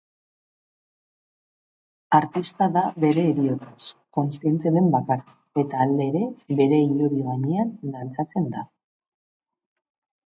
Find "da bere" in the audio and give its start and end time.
2.77-3.25